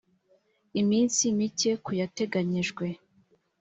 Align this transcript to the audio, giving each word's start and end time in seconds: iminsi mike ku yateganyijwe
iminsi 0.81 1.23
mike 1.37 1.71
ku 1.83 1.91
yateganyijwe 2.01 2.85